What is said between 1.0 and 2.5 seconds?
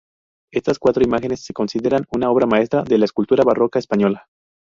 imágenes se consideran una obra